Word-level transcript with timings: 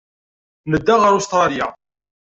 Nedda 0.71 0.95
ɣer 1.01 1.11
Ustṛalya. 1.19 1.67